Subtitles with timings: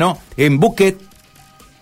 [0.00, 0.16] ¿no?
[0.36, 0.96] en Buquet,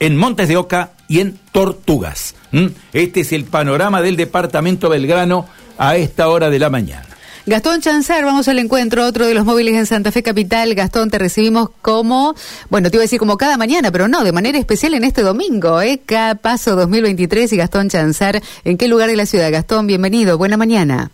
[0.00, 2.34] en Montes de Oca y en Tortugas.
[2.50, 2.70] ¿m?
[2.94, 5.46] Este es el panorama del departamento Belgrano
[5.76, 7.04] a esta hora de la mañana.
[7.44, 10.74] Gastón Chanzar, vamos al encuentro, otro de los móviles en Santa Fe Capital.
[10.74, 12.34] Gastón, te recibimos como,
[12.70, 15.20] bueno, te iba a decir como cada mañana, pero no, de manera especial en este
[15.20, 16.00] domingo, ¿eh?
[16.40, 18.40] Paso 2023 y Gastón Chanzar.
[18.64, 19.52] ¿En qué lugar de la ciudad?
[19.52, 21.10] Gastón, bienvenido, buena mañana.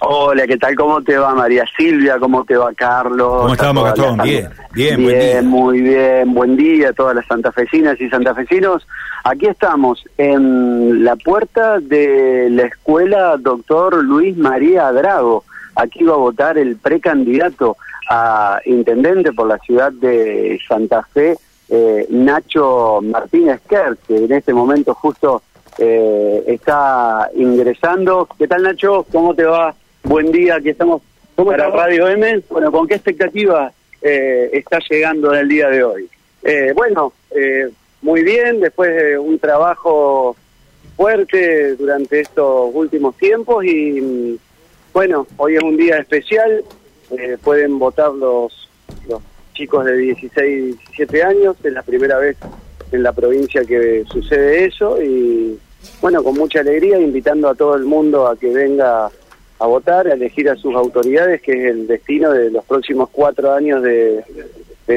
[0.00, 0.76] Hola, ¿qué tal?
[0.76, 2.18] ¿Cómo te va María Silvia?
[2.18, 3.42] ¿Cómo te va Carlos?
[3.42, 4.18] ¿Cómo estamos, Gastón?
[4.22, 5.42] Bien, bien, bien, buen día.
[5.42, 8.86] muy bien, buen día a todas las santafesinas y santafesinos.
[9.24, 15.42] Aquí estamos en la puerta de la escuela Doctor Luis María Drago.
[15.74, 17.76] Aquí va a votar el precandidato
[18.08, 21.36] a intendente por la ciudad de Santa Fe,
[21.68, 25.42] eh, Nacho Martínez Kerr, que en este momento justo
[25.76, 28.28] eh, está ingresando.
[28.38, 29.04] ¿Qué tal Nacho?
[29.10, 29.74] ¿Cómo te va?
[30.08, 31.02] Buen día, aquí estamos
[31.36, 32.40] para Radio M.
[32.48, 36.08] Bueno, ¿con qué expectativa eh, está llegando en el día de hoy?
[36.42, 37.68] Eh, bueno, eh,
[38.00, 40.34] muy bien, después de un trabajo
[40.96, 44.38] fuerte durante estos últimos tiempos y mm,
[44.94, 46.64] bueno, hoy es un día especial,
[47.10, 48.70] eh, pueden votar los,
[49.06, 49.20] los
[49.52, 52.38] chicos de 16 y 17 años, es la primera vez
[52.92, 55.58] en la provincia que sucede eso y
[56.00, 59.10] bueno, con mucha alegría invitando a todo el mundo a que venga
[59.58, 63.52] a votar, a elegir a sus autoridades, que es el destino de los próximos cuatro
[63.52, 64.24] años de,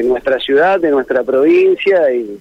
[0.04, 2.38] nuestra ciudad, de nuestra provincia y,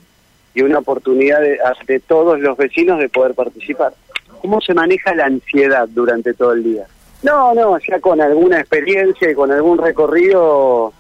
[0.62, 3.94] una oportunidad de, de todos los vecinos de poder participar.
[4.42, 6.86] ¿Cómo se maneja la ansiedad durante todo el día?
[7.24, 10.94] No, no, ya con alguna experiencia y con algún recorrido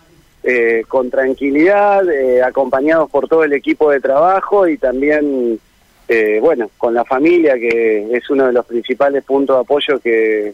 [0.43, 5.59] eh, con tranquilidad, eh, acompañados por todo el equipo de trabajo y también,
[6.07, 10.53] eh, bueno, con la familia, que es uno de los principales puntos de apoyo que,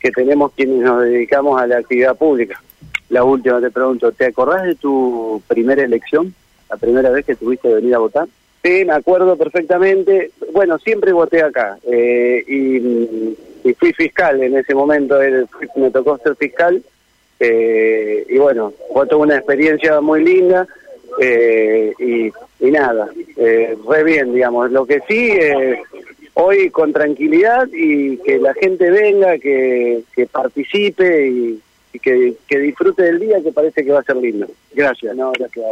[0.00, 2.62] que tenemos quienes nos dedicamos a la actividad pública.
[3.08, 6.34] La última te pregunto, ¿te acordás de tu primera elección?
[6.68, 8.26] ¿La primera vez que tuviste venir a votar?
[8.62, 10.32] Sí, me acuerdo perfectamente.
[10.52, 15.18] Bueno, siempre voté acá eh, y, fui fiscal en ese momento,
[15.76, 16.82] me tocó ser fiscal
[17.38, 20.66] eh, y bueno, fue una experiencia muy linda
[21.20, 24.70] eh, y, y nada, eh, re bien, digamos.
[24.70, 25.30] Lo que sí,
[26.38, 31.60] hoy con tranquilidad y que la gente venga, que, que participe y,
[31.94, 34.46] y que, que disfrute del día, que parece que va a ser lindo.
[34.74, 35.64] Gracias, no, gracias.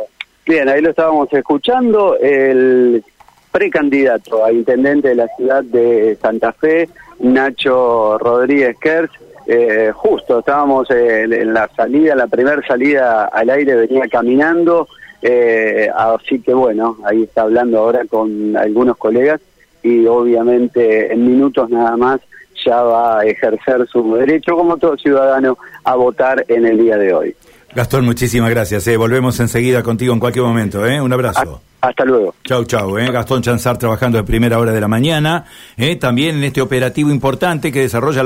[0.46, 3.04] Bien, ahí lo estábamos escuchando, el
[3.52, 6.88] precandidato a intendente de la ciudad de Santa Fe,
[7.18, 9.12] Nacho Rodríguez Kersh.
[9.46, 14.88] Eh, justo estábamos en, en la salida, la primera salida al aire venía caminando,
[15.20, 19.42] eh, así que bueno, ahí está hablando ahora con algunos colegas
[19.84, 22.20] y obviamente en minutos nada más
[22.64, 27.12] ya va a ejercer su derecho como todo ciudadano a votar en el día de
[27.14, 27.36] hoy.
[27.74, 28.86] Gastón, muchísimas gracias.
[28.86, 28.96] eh.
[28.96, 30.86] Volvemos enseguida contigo en cualquier momento.
[30.86, 31.00] ¿eh?
[31.00, 31.60] Un abrazo.
[31.80, 32.34] Hasta luego.
[32.44, 32.96] Chau, chau.
[32.98, 33.10] ¿eh?
[33.10, 35.44] Gastón Chanzar trabajando de primera hora de la mañana.
[35.76, 35.96] ¿eh?
[35.96, 38.22] También en este operativo importante que desarrolla